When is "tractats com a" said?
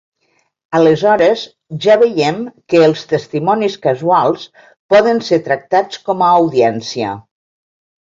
5.53-6.35